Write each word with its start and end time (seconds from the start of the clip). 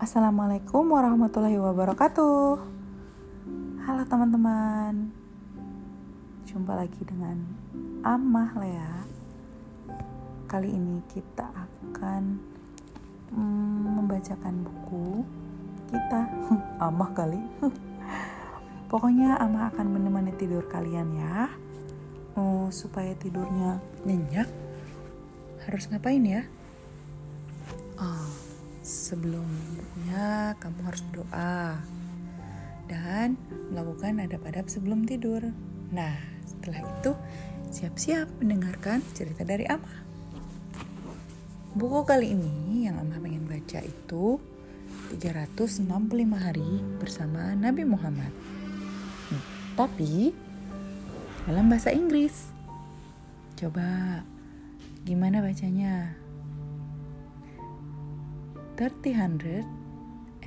Assalamualaikum 0.00 0.96
warahmatullahi 0.96 1.60
wabarakatuh. 1.60 2.56
Halo 3.84 4.02
teman-teman, 4.08 5.12
jumpa 6.48 6.72
lagi 6.72 7.04
dengan 7.04 7.44
Amah 8.00 8.48
Lea. 8.64 9.04
Kali 10.48 10.72
ini 10.72 11.04
kita 11.04 11.52
akan 11.52 12.40
mm, 13.28 13.80
membacakan 14.00 14.64
buku 14.64 15.20
kita. 15.92 16.24
Amah 16.88 17.12
kali. 17.12 17.44
Pokoknya 18.88 19.36
Amah 19.36 19.68
akan 19.68 20.00
menemani 20.00 20.32
tidur 20.40 20.64
kalian 20.64 21.12
ya. 21.12 21.52
Oh, 22.40 22.72
supaya 22.72 23.12
tidurnya 23.20 23.84
nyenyak, 24.08 24.48
harus 25.68 25.92
ngapain 25.92 26.24
ya? 26.24 26.48
Oh, 28.00 28.49
sebelum 28.90 29.46
bukunya 29.78 30.58
kamu 30.58 30.80
harus 30.82 31.02
berdoa 31.06 31.78
dan 32.90 33.38
melakukan 33.70 34.18
adab-adab 34.26 34.66
sebelum 34.66 35.06
tidur. 35.06 35.46
Nah, 35.94 36.18
setelah 36.42 36.82
itu 36.82 37.14
siap-siap 37.70 38.26
mendengarkan 38.42 38.98
cerita 39.14 39.46
dari 39.46 39.62
Amah. 39.70 40.10
Buku 41.78 42.02
kali 42.02 42.34
ini 42.34 42.90
yang 42.90 42.98
Amah 42.98 43.22
pengen 43.22 43.46
baca 43.46 43.78
itu 43.78 44.42
365 45.14 45.86
hari 46.34 46.82
bersama 46.98 47.54
Nabi 47.54 47.86
Muhammad. 47.86 48.34
Tapi 49.78 50.34
dalam 51.46 51.70
bahasa 51.70 51.94
Inggris. 51.94 52.50
Coba 53.54 54.22
gimana 55.06 55.38
bacanya? 55.44 56.16
365 58.80 60.40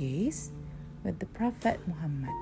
days 0.00 0.48
with 1.04 1.20
the 1.20 1.28
Prophet 1.36 1.76
Muhammad. 1.84 2.32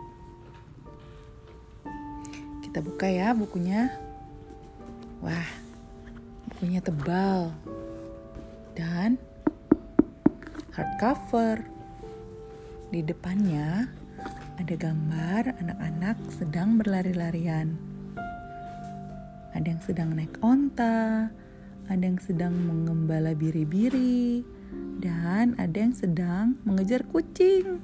Kita 2.63 2.79
buka 2.79 3.11
ya 3.11 3.35
bukunya. 3.35 3.91
Wah, 5.27 5.51
bukunya 6.55 6.79
tebal 6.79 7.51
dan 8.79 9.19
hardcover. 10.71 11.67
Di 12.95 13.03
depannya 13.03 13.91
ada 14.55 14.75
gambar 14.79 15.59
anak-anak 15.67 16.15
sedang 16.31 16.79
berlari-larian. 16.79 17.75
Ada 19.51 19.67
yang 19.67 19.83
sedang 19.83 20.15
naik 20.15 20.39
onta, 20.39 21.27
ada 21.91 22.05
yang 22.07 22.23
sedang 22.23 22.55
mengembala 22.55 23.35
biri-biri, 23.35 24.47
dan 25.01 25.57
ada 25.57 25.79
yang 25.81 25.97
sedang 25.97 26.61
mengejar 26.69 27.03
kucing. 27.09 27.81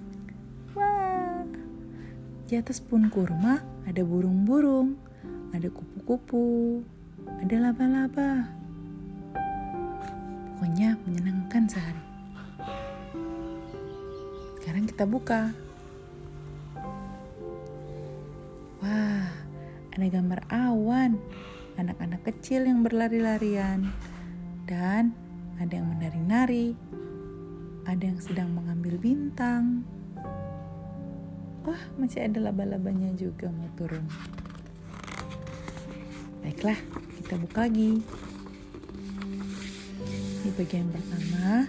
Wah, 0.77 1.43
di 2.47 2.55
atas 2.55 2.79
pohon 2.79 3.09
kurma 3.09 3.65
ada 3.89 4.03
burung-burung, 4.05 4.95
ada 5.57 5.67
kupu-kupu, 5.73 6.85
ada 7.41 7.57
laba-laba. 7.71 8.53
Pokoknya 10.57 11.01
menyenangkan 11.09 11.65
sehari. 11.69 12.05
Sekarang 14.61 14.85
kita 14.85 15.05
buka. 15.09 15.53
Wah, 18.85 19.27
ada 19.97 20.07
gambar 20.13 20.41
awan, 20.53 21.17
anak-anak 21.81 22.21
kecil 22.29 22.69
yang 22.69 22.85
berlari-larian, 22.85 23.89
dan 24.69 25.17
ada 25.57 25.73
yang 25.73 25.89
menari-nari, 25.89 26.77
ada 27.89 28.05
yang 28.05 28.21
sedang 28.21 28.53
mengambil 28.53 29.01
bintang. 29.01 29.87
Wah, 31.67 31.83
masih 31.99 32.29
ada 32.31 32.39
laba-labanya 32.39 33.11
juga 33.19 33.51
mau 33.51 33.67
turun. 33.75 34.07
Baiklah, 36.45 36.79
kita 37.19 37.35
buka 37.43 37.67
lagi. 37.67 38.05
Di 40.47 40.51
bagian 40.55 40.95
pertama 40.95 41.67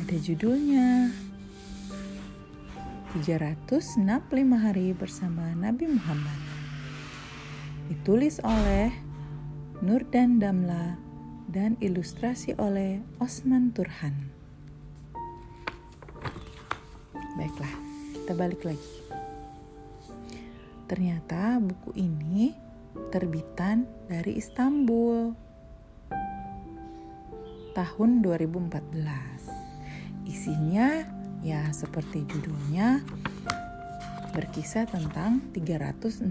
ada 0.00 0.16
judulnya 0.16 1.12
365 3.12 4.00
hari 4.56 4.96
bersama 4.96 5.52
Nabi 5.52 5.92
Muhammad. 5.92 6.40
Ditulis 7.92 8.40
oleh 8.40 8.96
Nur 9.84 10.08
dan 10.08 10.40
Damla 10.40 11.03
dan 11.48 11.76
ilustrasi 11.80 12.56
oleh 12.56 13.00
Osman 13.20 13.72
Turhan. 13.74 14.30
Baiklah, 17.34 17.74
kita 18.14 18.32
balik 18.38 18.62
lagi. 18.62 18.94
Ternyata 20.86 21.58
buku 21.58 21.90
ini 21.96 22.54
terbitan 23.10 23.88
dari 24.06 24.38
Istanbul 24.38 25.34
tahun 27.74 28.22
2014. 28.22 30.30
Isinya 30.30 31.02
ya 31.42 31.68
seperti 31.74 32.22
judulnya 32.24 33.02
berkisah 34.34 34.86
tentang 34.86 35.42
365 35.54 36.26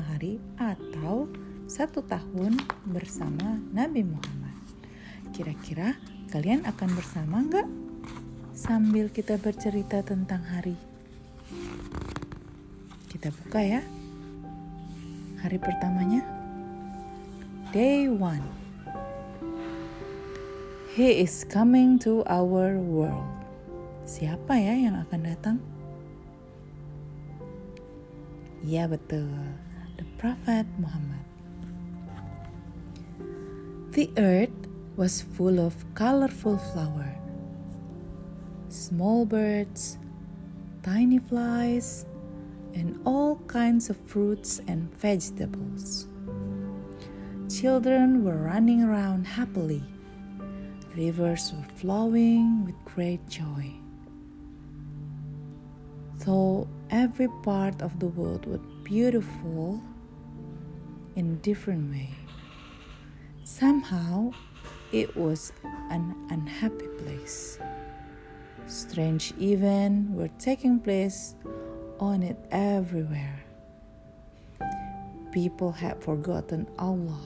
hari 0.00 0.40
atau 0.56 1.28
satu 1.68 2.00
tahun 2.04 2.56
bersama 2.88 3.60
Nabi 3.72 4.04
Muhammad. 4.04 4.37
Kira-kira 5.38 5.94
kalian 6.34 6.66
akan 6.66 6.90
bersama 6.98 7.46
nggak? 7.46 7.88
sambil 8.58 9.06
kita 9.06 9.38
bercerita 9.38 10.02
tentang 10.02 10.42
hari. 10.42 10.74
Kita 13.06 13.30
buka 13.30 13.62
ya. 13.62 13.86
Hari 15.38 15.62
pertamanya. 15.62 16.26
Day 17.70 18.10
1. 18.10 18.18
He 20.98 21.22
is 21.22 21.46
coming 21.46 22.02
to 22.02 22.26
our 22.26 22.74
world. 22.82 23.30
Siapa 24.02 24.58
ya 24.58 24.74
yang 24.74 24.98
akan 25.06 25.20
datang? 25.22 25.62
Ya 28.66 28.90
betul, 28.90 29.30
the 29.94 30.06
Prophet 30.18 30.66
Muhammad. 30.82 31.22
The 33.94 34.10
earth 34.18 34.67
was 34.98 35.22
full 35.22 35.60
of 35.60 35.76
colorful 35.94 36.58
flowers 36.58 37.14
small 38.68 39.24
birds, 39.24 39.96
tiny 40.82 41.18
flies, 41.18 42.04
and 42.74 43.00
all 43.06 43.36
kinds 43.46 43.88
of 43.88 43.96
fruits 44.06 44.60
and 44.66 44.92
vegetables. 44.96 46.06
Children 47.48 48.24
were 48.24 48.36
running 48.36 48.82
around 48.82 49.26
happily. 49.26 49.82
Rivers 50.94 51.52
were 51.56 51.74
flowing 51.76 52.66
with 52.66 52.74
great 52.84 53.26
joy. 53.26 53.72
Though 56.26 56.68
every 56.90 57.28
part 57.42 57.80
of 57.80 57.98
the 58.00 58.08
world 58.08 58.44
was 58.44 58.60
beautiful 58.82 59.80
in 61.16 61.38
different 61.38 61.90
way, 61.90 62.14
somehow 63.44 64.32
it 64.92 65.16
was 65.16 65.52
an 65.90 66.14
unhappy 66.30 66.88
place. 66.98 67.58
Strange 68.66 69.32
events 69.40 70.10
were 70.12 70.30
taking 70.38 70.78
place 70.80 71.34
on 72.00 72.22
it 72.22 72.38
everywhere. 72.50 73.44
People 75.32 75.72
had 75.72 76.02
forgotten 76.02 76.66
Allah, 76.78 77.20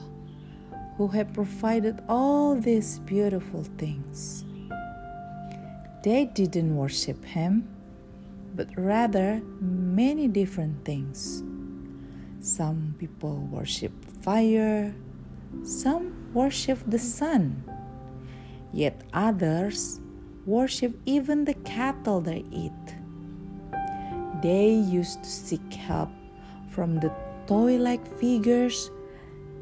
who 0.97 1.07
had 1.07 1.33
provided 1.33 2.01
all 2.09 2.55
these 2.55 2.99
beautiful 2.99 3.63
things. 3.77 4.43
They 6.03 6.25
didn't 6.25 6.75
worship 6.75 7.23
Him, 7.23 7.67
but 8.55 8.67
rather 8.75 9.41
many 9.59 10.27
different 10.27 10.83
things. 10.83 11.43
Some 12.41 12.95
people 12.99 13.47
worship 13.49 13.93
fire, 14.21 14.93
some 15.63 16.33
worship 16.33 16.79
the 16.87 16.99
sun, 16.99 17.63
yet 18.71 19.03
others 19.13 19.99
worship 20.45 20.99
even 21.05 21.45
the 21.45 21.53
cattle 21.65 22.19
they 22.19 22.43
eat. 22.51 22.71
They 24.41 24.71
used 24.71 25.23
to 25.23 25.29
seek 25.29 25.73
help 25.73 26.09
from 26.69 26.99
the 26.99 27.13
toy 27.47 27.77
like 27.77 28.05
figures 28.19 28.89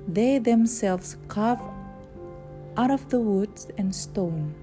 they 0.07 0.39
themselves 0.39 1.17
carved 1.27 1.61
out 2.77 2.89
of 2.89 3.09
the 3.09 3.19
wood 3.19 3.51
and 3.77 3.93
stone. 3.93 4.55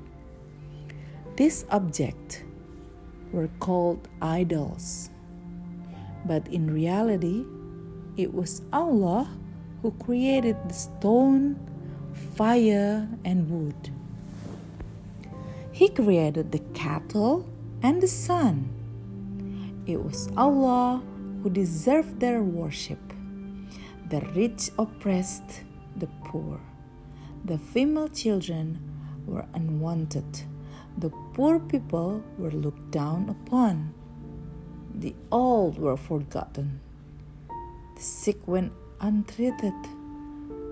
These 1.37 1.65
objects 1.71 2.43
were 3.33 3.49
called 3.61 4.09
idols, 4.21 5.11
but 6.27 6.49
in 6.49 6.73
reality, 6.73 7.45
it 8.17 8.35
was 8.35 8.63
Allah 8.73 9.31
who 9.83 9.91
created 9.93 10.57
the 10.69 10.75
stone, 10.75 11.57
fire, 12.35 13.09
and 13.25 13.49
wood. 13.51 13.91
He 15.73 15.89
created 15.89 16.51
the 16.51 16.59
cattle 16.75 17.49
and 17.83 18.03
the 18.03 18.09
sun. 18.09 18.71
It 19.87 20.03
was 20.03 20.29
Allah 20.37 21.03
who 21.43 21.51
deserved 21.51 22.21
their 22.21 22.43
worship. 22.43 22.99
The 24.11 24.21
rich 24.35 24.71
oppressed 24.79 25.63
the 25.97 26.09
poor. 26.25 26.61
The 27.45 27.59
female 27.59 28.09
children 28.09 28.81
were 29.27 29.47
unwanted. 29.55 30.43
The 30.97 31.11
poor 31.35 31.61
people 31.61 32.25
were 32.37 32.51
looked 32.51 32.91
down 32.91 33.29
upon. 33.29 33.95
The 34.95 35.15
old 35.31 35.79
were 35.79 35.97
forgotten. 35.97 36.81
The 37.95 38.03
sick 38.03 38.49
went 38.49 38.73
untreated. 39.01 39.75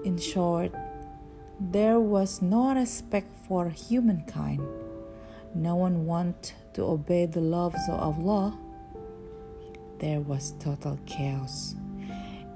In 0.05 0.19
short, 0.19 0.73
there 1.58 1.99
was 1.99 2.43
no 2.43 2.75
respect 2.75 3.28
for 3.49 3.70
humankind. 3.70 4.61
No 5.55 5.76
one 5.76 6.06
wanted 6.06 6.52
to 6.75 6.82
obey 6.82 7.26
the 7.26 7.40
laws 7.40 7.75
of 7.88 8.00
Allah. 8.00 8.58
There 9.99 10.20
was 10.20 10.55
total 10.61 10.99
chaos. 11.06 11.75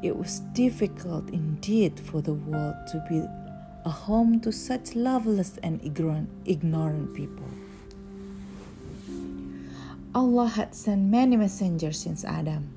It 0.02 0.16
was 0.16 0.40
difficult 0.52 1.30
indeed 1.30 1.98
for 1.98 2.20
the 2.20 2.34
world 2.34 2.74
to 2.92 3.04
be 3.08 3.22
a 3.84 3.90
home 3.90 4.40
to 4.40 4.52
such 4.52 4.94
loveless 4.94 5.58
and 5.62 5.80
ignorant 5.82 7.14
people. 7.14 7.48
Allah 10.14 10.48
had 10.48 10.74
sent 10.74 11.02
many 11.02 11.36
messengers 11.36 11.98
since 11.98 12.24
Adam. 12.24 12.68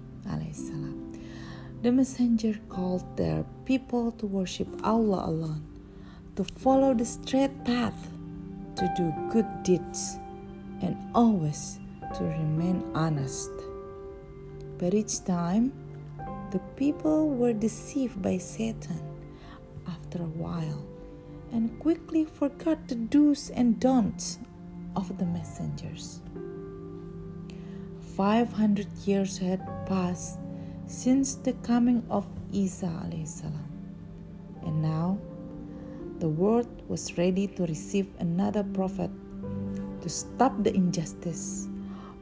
The 1.83 1.91
messenger 1.91 2.57
called 2.69 3.03
their 3.17 3.43
people 3.65 4.13
to 4.13 4.25
worship 4.25 4.69
Allah 4.85 5.27
alone, 5.27 5.67
to 6.37 6.45
follow 6.45 6.93
the 6.93 7.03
straight 7.03 7.65
path, 7.65 8.07
to 8.77 8.93
do 8.95 9.11
good 9.29 9.45
deeds, 9.63 10.15
and 10.79 10.95
always 11.13 11.81
to 12.15 12.23
remain 12.23 12.89
honest. 12.95 13.51
But 14.77 14.93
each 14.93 15.25
time, 15.25 15.73
the 16.51 16.59
people 16.77 17.27
were 17.27 17.51
deceived 17.51 18.21
by 18.21 18.37
Satan 18.37 19.03
after 19.85 20.19
a 20.23 20.33
while 20.39 20.87
and 21.51 21.77
quickly 21.79 22.23
forgot 22.23 22.87
the 22.87 22.95
do's 22.95 23.49
and 23.49 23.77
don'ts 23.77 24.39
of 24.95 25.17
the 25.17 25.25
messengers. 25.25 26.21
500 28.15 28.87
years 29.05 29.37
had 29.39 29.67
passed 29.85 30.39
since 30.93 31.33
the 31.41 31.57
coming 31.65 32.05
of 32.05 32.21
Isa 32.53 32.93
salam. 33.25 33.65
And 34.61 34.85
now 34.85 35.17
the 36.19 36.29
world 36.29 36.69
was 36.87 37.17
ready 37.17 37.47
to 37.57 37.65
receive 37.65 38.13
another 38.19 38.61
prophet 38.61 39.09
to 40.01 40.09
stop 40.09 40.53
the 40.61 40.69
injustice, 40.69 41.67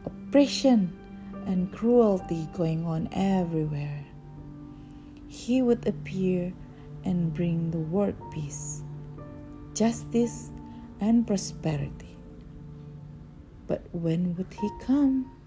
oppression, 0.05 0.95
and 1.45 1.67
cruelty 1.73 2.47
going 2.55 2.85
on 2.85 3.09
everywhere. 3.11 4.05
He 5.27 5.61
would 5.61 5.85
appear 5.85 6.53
and 7.03 7.33
bring 7.33 7.71
the 7.71 7.83
world 7.91 8.15
peace, 8.31 8.83
justice, 9.75 10.49
and 11.01 11.27
prosperity. 11.27 12.15
But 13.67 13.83
when 13.91 14.35
would 14.37 14.53
he 14.53 14.69
come? 14.79 15.40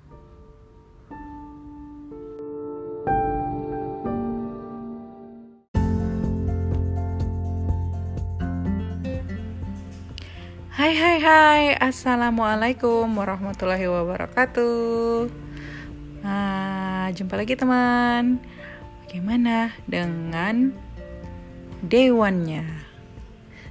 Hai 10.84 10.92
hai 11.00 11.16
hai. 11.16 11.64
Assalamualaikum 11.80 13.08
warahmatullahi 13.16 13.88
wabarakatuh. 13.88 15.32
Nah 16.20 17.08
jumpa 17.08 17.40
lagi 17.40 17.56
teman. 17.56 18.36
Bagaimana 19.00 19.72
dengan 19.88 20.76
dewannya? 21.80 22.68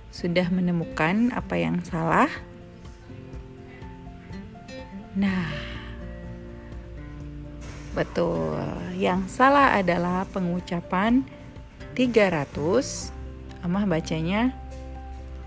Sudah 0.10 0.50
menemukan 0.50 1.30
apa 1.38 1.54
yang 1.54 1.86
salah? 1.86 2.34
Nah 5.14 5.54
Betul. 7.94 8.58
Yang 8.98 9.30
salah 9.38 9.78
adalah 9.78 10.26
pengucapan 10.34 11.22
300 11.94 12.50
Amah 13.62 13.86
bacanya 13.86 14.58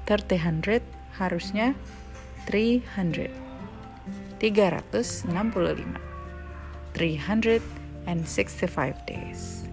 300 0.07 0.96
harusnya 1.19 1.75
300 2.49 3.29
365 4.39 5.33
365 6.93 9.09
days 9.09 9.67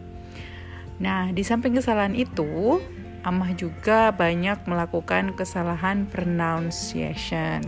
Nah, 1.01 1.34
di 1.34 1.42
samping 1.42 1.74
kesalahan 1.75 2.13
itu, 2.13 2.78
Amah 3.24 3.56
juga 3.56 4.12
banyak 4.12 4.68
melakukan 4.68 5.31
kesalahan 5.31 6.04
pronunciation 6.12 7.63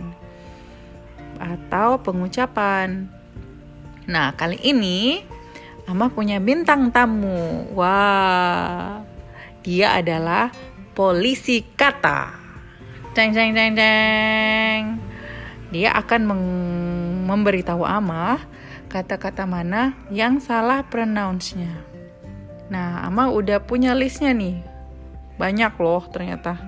atau 1.40 1.96
pengucapan. 2.00 3.08
Nah, 4.04 4.36
kali 4.36 4.60
ini 4.60 5.24
Amah 5.88 6.12
punya 6.12 6.44
bintang 6.44 6.92
tamu. 6.92 7.72
Wah, 7.72 9.00
dia 9.64 9.96
adalah 9.96 10.52
polisi 10.92 11.64
kata. 11.64 12.45
Ceng 13.16 13.32
ceng 13.32 13.56
ceng 13.56 13.72
ceng. 13.72 15.00
Dia 15.72 15.96
akan 15.96 16.20
memberitahu 17.24 17.80
Ama 17.80 18.36
kata-kata 18.92 19.48
mana 19.48 19.96
yang 20.12 20.36
salah 20.36 20.84
pronounce-nya. 20.84 21.80
Nah, 22.68 23.08
Ama 23.08 23.32
udah 23.32 23.64
punya 23.64 23.96
listnya 23.96 24.36
nih. 24.36 24.60
Banyak 25.40 25.80
loh 25.80 26.04
ternyata. 26.12 26.60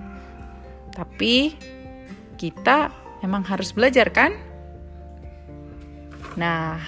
Tapi 0.96 1.52
kita 2.40 2.96
emang 3.20 3.44
harus 3.44 3.76
belajar 3.76 4.08
kan? 4.08 4.32
Nah, 6.40 6.80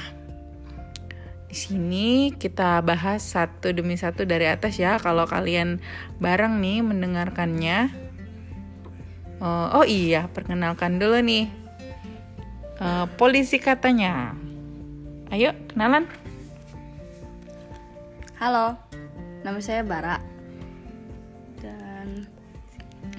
di 1.52 1.56
sini 1.60 2.32
kita 2.32 2.80
bahas 2.80 3.20
satu 3.28 3.76
demi 3.76 4.00
satu 4.00 4.24
dari 4.24 4.48
atas 4.48 4.80
ya. 4.80 4.96
Kalau 4.96 5.28
kalian 5.28 5.84
bareng 6.16 6.64
nih 6.64 6.80
mendengarkannya, 6.80 8.08
Uh, 9.40 9.72
oh 9.72 9.86
iya, 9.88 10.28
perkenalkan 10.28 11.00
dulu 11.00 11.16
nih. 11.24 11.48
Uh, 12.76 13.08
polisi 13.16 13.56
katanya. 13.56 14.36
Ayo, 15.32 15.56
kenalan. 15.72 16.04
Halo, 18.36 18.76
nama 19.40 19.56
saya 19.64 19.80
Bara. 19.80 20.20
Dan 21.56 22.28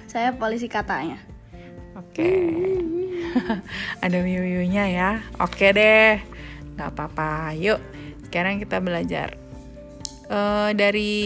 saya 0.06 0.30
polisi 0.38 0.70
katanya. 0.70 1.18
Oke. 1.98 2.30
Ada 4.06 4.22
miu-miunya 4.22 4.94
ya. 4.94 5.12
Oke 5.42 5.74
deh. 5.74 6.22
Gak 6.78 6.94
apa-apa. 6.94 7.58
Yuk, 7.58 7.82
sekarang 8.30 8.62
kita 8.62 8.78
belajar. 8.78 9.34
Uh, 10.30 10.70
dari 10.78 11.18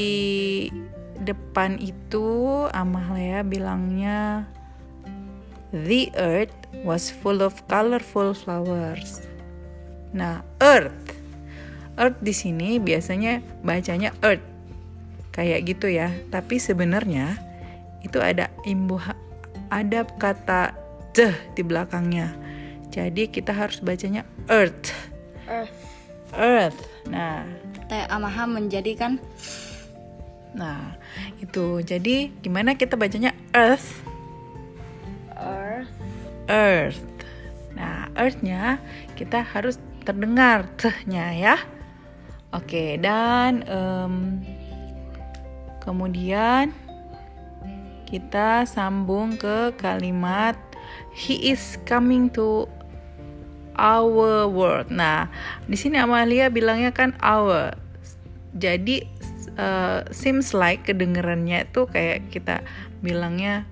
depan 1.19 1.83
itu 1.83 2.63
Amalia 2.71 3.43
bilangnya 3.43 4.47
The 5.73 6.13
earth 6.17 6.53
was 6.85 7.09
full 7.09 7.41
of 7.41 7.57
colorful 7.65 8.35
flowers. 8.37 9.25
Nah, 10.13 10.45
earth. 10.61 10.93
Earth 11.95 12.19
di 12.21 12.33
sini 12.35 12.77
biasanya 12.77 13.41
bacanya 13.65 14.13
earth. 14.21 14.43
Kayak 15.33 15.75
gitu 15.75 15.87
ya. 15.91 16.13
Tapi 16.31 16.61
sebenarnya 16.61 17.39
itu 18.05 18.21
ada 18.21 18.53
imbuh 18.63 19.01
ada 19.73 20.05
kata 20.21 20.77
the 21.17 21.33
di 21.57 21.65
belakangnya. 21.65 22.31
Jadi 22.93 23.27
kita 23.27 23.51
harus 23.51 23.81
bacanya 23.81 24.23
earth. 24.47 24.93
Earth. 25.49 25.79
Earth. 26.31 26.79
Nah, 27.11 27.43
Teh 27.91 28.05
Amaha 28.07 28.47
menjadikan 28.47 29.19
Nah, 30.55 30.95
itu. 31.43 31.83
Jadi 31.83 32.31
gimana 32.39 32.79
kita 32.79 32.95
bacanya 32.95 33.35
earth? 33.51 34.14
Earth. 36.49 37.01
Nah, 37.75 38.07
earthnya 38.15 38.79
kita 39.19 39.43
harus 39.43 39.77
terdengar 40.07 40.69
tehnya 40.79 41.33
ya. 41.35 41.55
Oke, 42.55 42.95
dan 43.01 43.67
um, 43.67 44.39
kemudian 45.83 46.71
kita 48.07 48.63
sambung 48.63 49.35
ke 49.35 49.75
kalimat 49.75 50.55
he 51.11 51.51
is 51.51 51.75
coming 51.83 52.31
to 52.31 52.69
our 53.75 54.47
world. 54.47 54.87
Nah, 54.87 55.27
di 55.67 55.75
sini 55.75 55.99
Amalia 55.99 56.47
bilangnya 56.47 56.95
kan 56.95 57.11
our. 57.19 57.75
Jadi 58.55 59.03
uh, 59.59 60.07
seems 60.15 60.55
like 60.55 60.87
kedengerannya 60.87 61.67
itu 61.67 61.83
kayak 61.91 62.31
kita 62.31 62.63
bilangnya 63.03 63.67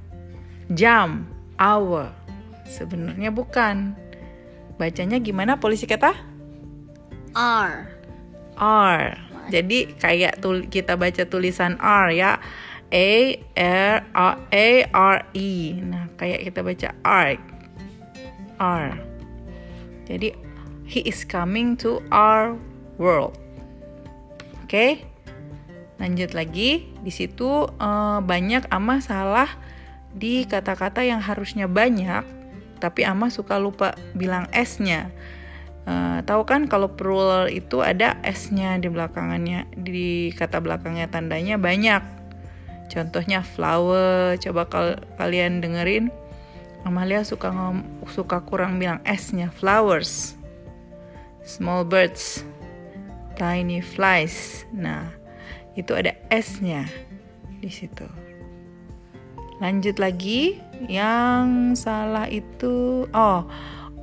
jam, 0.75 1.23
hour 1.55 2.11
Sebenarnya 2.67 3.29
bukan. 3.29 3.95
Bacanya 4.79 5.21
gimana 5.21 5.61
polisi 5.61 5.85
kata? 5.85 6.15
R. 7.37 7.71
R. 8.57 9.01
Jadi 9.51 9.91
kayak 9.99 10.39
tul 10.39 10.65
kita 10.71 10.95
baca 10.95 11.23
tulisan 11.27 11.75
R 11.81 12.07
ya. 12.13 12.31
A 12.93 13.11
R 13.57 13.97
A 14.13 14.29
A 14.37 14.67
R 14.93 15.17
E. 15.33 15.51
Nah, 15.81 16.07
kayak 16.15 16.47
kita 16.47 16.59
baca 16.61 16.89
R. 17.03 17.27
R. 18.61 18.87
Jadi 20.07 20.35
he 20.87 21.01
is 21.03 21.25
coming 21.25 21.75
to 21.79 21.99
our 22.13 22.55
world. 23.01 23.35
Oke? 24.63 24.69
Okay? 24.69 24.91
Lanjut 25.97 26.35
lagi. 26.35 26.91
Di 26.99 27.11
situ 27.11 27.67
uh, 27.67 28.19
banyak 28.19 28.67
ama 28.69 28.99
salah 28.99 29.47
di 30.13 30.45
kata-kata 30.45 31.01
yang 31.01 31.23
harusnya 31.23 31.65
banyak, 31.65 32.21
tapi 32.83 33.07
ama 33.07 33.31
suka 33.31 33.55
lupa 33.55 33.95
bilang 34.11 34.51
s-nya. 34.51 35.07
Uh, 35.87 36.19
tahu 36.27 36.43
kan 36.43 36.67
kalau 36.67 36.91
plural 36.91 37.47
itu 37.47 37.79
ada 37.79 38.19
s-nya 38.27 38.75
di 38.75 38.91
belakangannya, 38.91 39.71
di 39.79 40.35
kata 40.35 40.59
belakangnya 40.59 41.07
tandanya 41.07 41.55
banyak. 41.55 42.03
Contohnya 42.91 43.39
flower, 43.39 44.35
coba 44.35 44.67
kal 44.67 44.87
kalian 45.15 45.63
dengerin. 45.63 46.11
Amalia 46.83 47.23
suka 47.23 47.47
ngom 47.55 48.03
suka 48.11 48.43
kurang 48.43 48.83
bilang 48.83 48.99
s-nya, 49.07 49.47
flowers. 49.47 50.35
Small 51.47 51.87
birds, 51.87 52.43
tiny 53.39 53.79
flies. 53.79 54.67
Nah, 54.75 55.07
itu 55.79 55.95
ada 55.95 56.11
s-nya 56.27 56.83
di 57.63 57.71
situ. 57.71 58.03
Lanjut 59.61 60.01
lagi, 60.01 60.57
yang 60.89 61.77
salah 61.77 62.25
itu 62.29 63.05
oh 63.13 63.45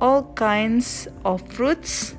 all 0.01 0.25
kinds 0.33 1.05
of 1.27 1.43
fruits 1.51 2.15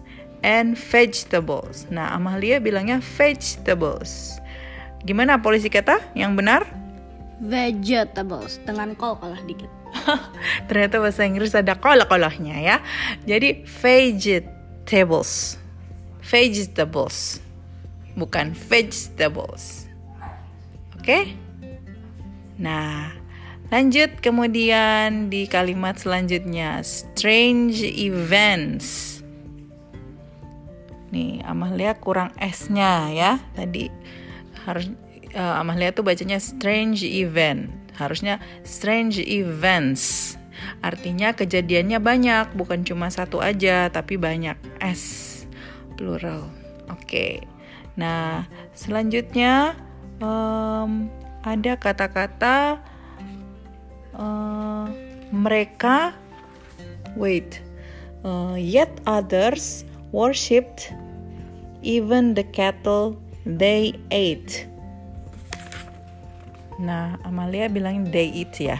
and 0.47 0.79
vegetables. 0.79 1.89
Nah, 1.89 2.15
Amalia 2.15 2.62
bilangnya 2.62 3.01
vegetables. 3.01 4.39
Gimana 5.03 5.43
polisi 5.43 5.67
kata 5.67 5.99
yang 6.15 6.39
benar? 6.39 6.62
Vegetables 7.43 8.62
dengan 8.62 8.95
kol 8.95 9.19
kalah 9.19 9.43
dikit. 9.43 9.71
Ternyata 10.71 11.03
bahasa 11.03 11.27
Inggris 11.27 11.59
ada 11.59 11.75
kol-kolahnya 11.75 12.62
ya. 12.62 12.77
Jadi 13.27 13.67
vegetables. 13.67 15.59
Vegetables. 16.23 17.43
Bukan 18.15 18.55
vegetables. 18.55 19.91
Oke? 20.95 21.03
Okay? 21.03 21.25
Nah, 22.62 23.22
Lanjut 23.73 24.21
kemudian 24.21 25.33
di 25.33 25.49
kalimat 25.49 25.97
selanjutnya 25.97 26.85
strange 26.85 27.81
events. 27.81 29.19
Nih, 31.09 31.41
Amalia 31.49 31.97
kurang 31.97 32.37
S-nya 32.37 33.09
ya. 33.09 33.41
Tadi 33.57 33.88
harus 34.69 34.93
uh, 35.33 35.57
Amalia 35.57 35.88
tuh 35.88 36.05
bacanya 36.05 36.37
strange 36.37 37.00
event. 37.00 37.73
Harusnya 37.97 38.45
strange 38.61 39.25
events. 39.25 40.37
Artinya 40.85 41.33
kejadiannya 41.33 41.97
banyak, 41.97 42.52
bukan 42.52 42.85
cuma 42.85 43.09
satu 43.09 43.41
aja, 43.41 43.88
tapi 43.88 44.21
banyak 44.21 44.61
S 44.85 45.33
plural. 45.97 46.45
Oke. 46.93 47.09
Okay. 47.09 47.33
Nah, 47.97 48.45
selanjutnya 48.76 49.81
um, 50.21 51.09
ada 51.41 51.73
kata-kata 51.81 52.92
mereka 55.43 56.15
wait 57.19 57.59
uh, 58.23 58.55
yet 58.55 58.91
others 59.05 59.83
worshipped 60.15 60.95
even 61.83 62.39
the 62.39 62.47
cattle 62.55 63.19
they 63.43 63.91
ate. 64.15 64.71
Nah 66.79 67.19
Amalia 67.27 67.67
bilang 67.67 68.07
they 68.15 68.31
eat 68.31 68.55
ya. 68.63 68.79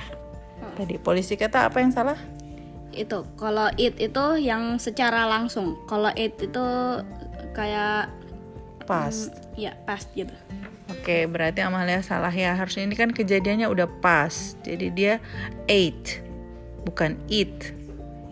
Tadi 0.79 0.97
polisi 1.03 1.35
kata 1.35 1.69
apa 1.69 1.83
yang 1.83 1.91
salah? 1.91 2.19
Itu 2.95 3.27
kalau 3.35 3.69
eat 3.75 3.99
itu 3.99 4.25
yang 4.39 4.79
secara 4.79 5.27
langsung. 5.27 5.77
Kalau 5.91 6.15
eat 6.15 6.39
itu 6.39 6.67
kayak 7.53 8.09
past. 8.87 9.35
hmm, 9.35 9.69
ya 9.69 9.73
past 9.85 10.09
gitu. 10.15 10.33
Oke, 10.93 11.25
berarti 11.25 11.65
Amalia 11.65 12.05
salah 12.05 12.33
ya. 12.33 12.53
Harusnya 12.53 12.85
ini 12.85 12.95
kan 12.99 13.11
kejadiannya 13.11 13.67
udah 13.71 13.89
pas. 14.05 14.55
Jadi 14.61 14.93
dia 14.93 15.15
ate, 15.67 16.21
bukan 16.85 17.19
eat. 17.31 17.75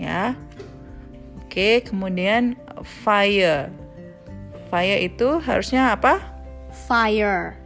Ya. 0.01 0.35
Oke, 1.43 1.83
kemudian 1.83 2.55
fire. 2.83 3.69
Fire 4.71 5.01
itu 5.03 5.43
harusnya 5.43 5.99
apa? 5.99 6.23
Fire. 6.87 7.59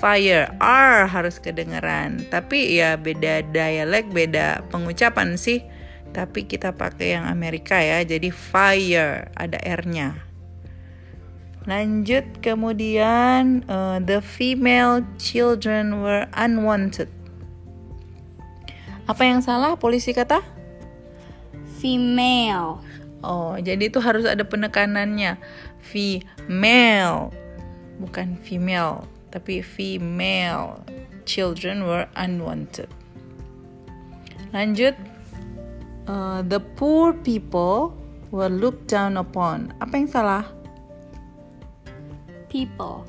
Fire. 0.00 0.48
R 0.58 1.04
harus 1.04 1.36
kedengeran. 1.36 2.24
Tapi 2.32 2.80
ya 2.80 2.96
beda 2.96 3.44
dialek, 3.52 4.08
beda 4.08 4.64
pengucapan 4.72 5.36
sih. 5.36 5.60
Tapi 6.16 6.48
kita 6.48 6.72
pakai 6.72 7.20
yang 7.20 7.28
Amerika 7.28 7.76
ya. 7.76 8.00
Jadi 8.00 8.32
fire, 8.32 9.28
ada 9.36 9.60
R-nya. 9.60 10.16
Lanjut 11.66 12.22
kemudian 12.46 13.66
uh, 13.66 13.98
the 13.98 14.22
female 14.22 15.02
children 15.18 16.00
were 16.00 16.30
unwanted. 16.32 17.10
Apa 19.06 19.22
yang 19.22 19.40
salah 19.42 19.78
polisi 19.78 20.10
kata? 20.10 20.42
Female. 21.78 22.82
Oh, 23.22 23.54
jadi 23.58 23.88
itu 23.88 24.02
harus 24.02 24.26
ada 24.26 24.42
penekanannya. 24.42 25.38
Female. 25.82 27.30
Bukan 28.02 28.36
female, 28.42 29.06
tapi 29.30 29.62
female. 29.62 30.82
Children 31.26 31.86
were 31.86 32.06
unwanted. 32.18 32.90
Lanjut. 34.50 34.94
Uh, 36.06 36.38
the 36.46 36.62
poor 36.78 37.10
people 37.10 37.94
were 38.30 38.50
looked 38.50 38.86
down 38.86 39.18
upon. 39.18 39.74
Apa 39.82 39.98
yang 39.98 40.06
salah? 40.06 40.56
people 42.56 43.04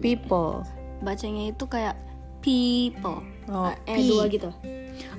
people 0.00 0.64
bacanya 1.04 1.52
itu 1.52 1.64
kayak 1.68 1.92
people 2.40 3.20
oh, 3.52 3.68
eh 3.84 4.00
P. 4.00 4.08
dua 4.08 4.24
gitu 4.32 4.50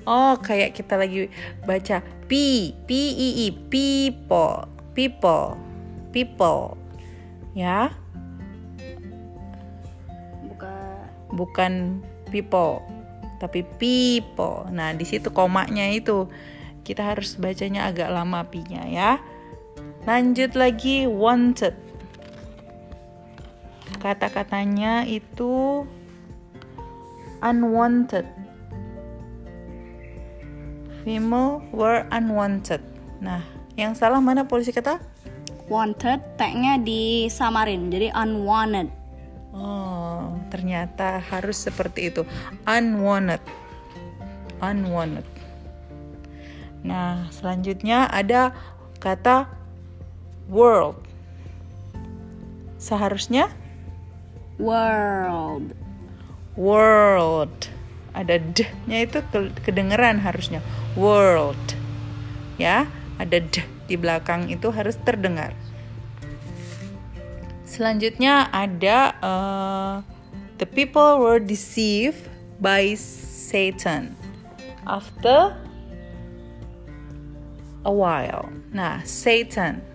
oh 0.07 0.39
kayak 0.39 0.71
kita 0.71 0.95
lagi 0.95 1.27
baca 1.67 1.99
p 2.31 2.71
p 2.87 2.89
i 3.11 3.29
i 3.45 3.47
people 3.51 4.63
people 4.95 5.59
people. 6.17 6.73
Ya? 7.53 7.93
Bukan 10.49 10.81
bukan 11.37 11.73
people 12.33 12.81
tapi 13.37 13.61
people. 13.77 14.65
Nah 14.73 14.97
di 14.97 15.05
situ 15.05 15.29
komanya 15.29 15.85
itu. 15.93 16.25
Kita 16.81 17.03
harus 17.03 17.35
bacanya 17.35 17.91
agak 17.91 18.09
lama 18.09 18.47
p-nya 18.47 18.87
ya. 18.87 19.11
Lanjut 20.07 20.55
lagi 20.55 21.03
wanted. 21.03 21.75
Kata-katanya 23.99 25.03
itu 25.03 25.83
unwanted. 27.43 28.23
Female 31.07 31.63
were 31.71 32.03
unwanted. 32.11 32.83
Nah, 33.23 33.39
yang 33.79 33.95
salah 33.95 34.19
mana 34.19 34.43
polisi 34.43 34.75
kata? 34.75 34.99
Wanted, 35.71 36.19
tagnya 36.35 36.75
disamarin, 36.83 37.87
jadi 37.87 38.11
unwanted. 38.11 38.91
Oh, 39.55 40.35
ternyata 40.51 41.23
harus 41.31 41.63
seperti 41.63 42.11
itu. 42.11 42.27
Unwanted. 42.67 43.39
Unwanted. 44.59 45.23
Nah, 46.83 47.31
selanjutnya 47.31 48.11
ada 48.11 48.51
kata 48.99 49.47
world. 50.51 50.99
Seharusnya 52.83 53.47
world 54.59 55.71
world 56.59 57.71
ada 58.11 58.41
d-nya 58.41 59.07
itu 59.07 59.23
kedengeran 59.63 60.19
harusnya 60.19 60.59
world. 60.97 61.61
Ya 62.57 62.89
ada 63.21 63.37
d 63.37 63.61
di 63.87 63.95
belakang 63.95 64.49
itu 64.49 64.73
harus 64.73 64.97
terdengar. 65.05 65.53
Selanjutnya 67.63 68.49
ada 68.49 69.13
uh, 69.21 69.95
the 70.57 70.65
people 70.65 71.21
were 71.21 71.37
deceived 71.37 72.25
by 72.57 72.97
Satan 72.97 74.17
after 74.83 75.53
a 77.85 77.93
while. 77.93 78.49
Nah 78.73 79.05
Satan. 79.05 79.85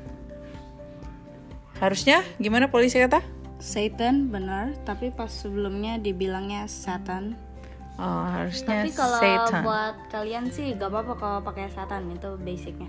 Harusnya 1.83 2.23
gimana 2.39 2.71
polisi 2.71 3.03
kata? 3.03 3.19
Satan 3.59 4.31
benar, 4.31 4.75
tapi 4.87 5.11
pas 5.11 5.31
sebelumnya 5.31 5.99
dibilangnya 5.99 6.71
Satan. 6.71 7.35
Oh, 8.01 8.25
harusnya 8.25 8.89
Tapi 8.89 8.91
kalau 8.97 9.21
Satan. 9.21 9.63
buat 9.63 9.97
kalian 10.09 10.45
sih 10.49 10.73
gak 10.75 10.89
apa-apa 10.89 11.15
kalau 11.21 11.39
pakai 11.45 11.69
Satan 11.69 12.09
itu 12.09 12.35
basicnya. 12.41 12.89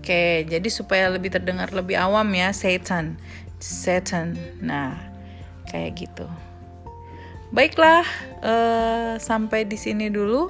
Oke, 0.00 0.48
jadi 0.48 0.68
supaya 0.72 1.12
lebih 1.12 1.28
terdengar 1.28 1.68
lebih 1.76 2.00
awam 2.00 2.24
ya, 2.32 2.56
Satan. 2.56 3.20
Satan. 3.60 4.32
Nah, 4.64 4.96
kayak 5.68 6.08
gitu. 6.08 6.24
Baiklah, 7.52 8.06
eh, 8.40 9.14
sampai 9.20 9.68
di 9.68 9.76
sini 9.76 10.08
dulu. 10.08 10.48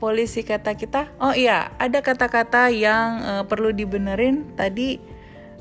Polisi 0.00 0.40
kata 0.40 0.72
kita. 0.80 1.12
Oh 1.20 1.36
iya, 1.36 1.68
ada 1.76 2.00
kata-kata 2.00 2.72
yang 2.72 3.20
eh, 3.20 3.44
perlu 3.44 3.76
dibenerin 3.76 4.56
tadi 4.56 4.96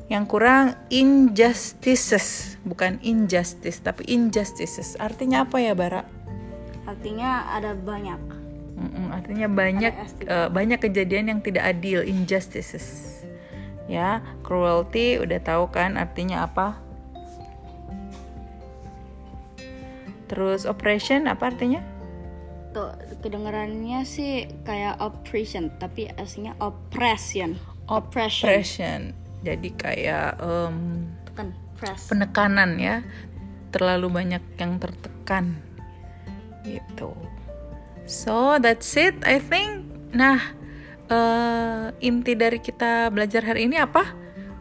yang 0.10 0.25
kurang 0.25 0.74
injustices, 0.89 2.58
bukan 2.65 2.98
injustice 3.05 3.84
tapi 3.84 4.08
injustices. 4.10 4.98
Artinya 4.98 5.46
apa 5.46 5.62
ya, 5.62 5.77
Bara? 5.77 6.01
Artinya 6.89 7.53
ada 7.53 7.77
banyak. 7.77 8.17
Mm-mm, 8.79 9.13
artinya 9.13 9.46
banyak 9.51 9.93
eh, 10.25 10.50
banyak 10.50 10.79
kejadian 10.81 11.38
yang 11.38 11.39
tidak 11.46 11.69
adil, 11.77 12.01
injustices. 12.01 13.22
Ya, 13.86 14.25
cruelty 14.41 15.22
udah 15.22 15.38
tahu 15.41 15.69
kan 15.69 16.01
artinya 16.01 16.50
apa? 16.50 16.81
Terus 20.29 20.65
oppression 20.65 21.25
apa 21.25 21.50
artinya? 21.53 21.81
Tuh 22.69 22.93
kedengarannya 23.25 24.05
sih 24.05 24.46
kayak 24.62 25.01
oppression, 25.01 25.74
tapi 25.81 26.10
aslinya 26.17 26.53
oppression. 26.62 27.58
Oppression. 27.89 28.50
Oppression. 28.50 29.00
Jadi 29.41 29.69
kayak 29.74 30.38
em, 30.38 31.10
Itu 31.25 31.31
kan 31.34 31.48
press. 31.77 32.05
penekanan 32.05 32.77
ya. 32.77 33.01
Terlalu 33.74 34.08
banyak 34.10 34.43
yang 34.62 34.77
tertekan. 34.77 35.68
Gitu. 36.63 37.11
So 38.09 38.57
that's 38.57 38.89
it 38.97 39.21
I 39.23 39.37
think. 39.37 39.85
Nah, 40.11 40.41
eh, 41.09 41.85
inti 42.01 42.33
dari 42.33 42.57
kita 42.57 43.13
belajar 43.13 43.45
hari 43.45 43.69
ini 43.69 43.77
apa? 43.77 44.03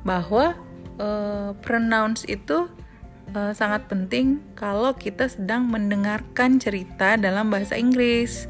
Bahwa 0.04 0.52
eh, 1.00 1.50
pronouns 1.64 2.28
itu 2.28 2.68
eh, 3.32 3.52
sangat 3.56 3.88
penting 3.88 4.40
kalau 4.52 4.92
kita 4.92 5.32
sedang 5.32 5.68
mendengarkan 5.68 6.60
cerita 6.60 7.16
dalam 7.16 7.48
bahasa 7.48 7.74
Inggris. 7.80 8.46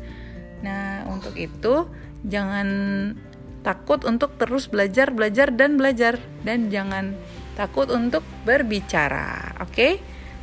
Nah, 0.67 1.07
untuk 1.07 1.39
itu 1.39 1.87
jangan 2.27 2.69
takut 3.63 4.03
untuk 4.07 4.35
terus 4.41 4.67
belajar, 4.67 5.13
belajar 5.15 5.55
dan 5.55 5.79
belajar 5.79 6.19
dan 6.43 6.71
jangan 6.73 7.15
takut 7.59 7.91
untuk 7.91 8.23
berbicara. 8.47 9.59
Oke? 9.63 9.99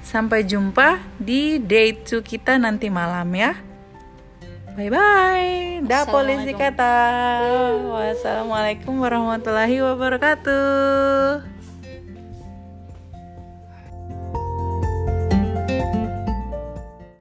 Sampai 0.06 0.46
jumpa 0.46 1.02
di 1.18 1.58
day 1.58 1.98
2 1.98 2.22
kita 2.22 2.62
nanti 2.62 2.94
malam 2.94 3.26
ya. 3.34 3.58
Bye 4.78 4.94
bye. 4.94 5.82
Dah 5.82 6.06
polisi 6.06 6.54
kata. 6.54 6.94
Wassalamualaikum 7.90 9.02
warahmatullahi 9.02 9.82
wabarakatuh. 9.82 11.55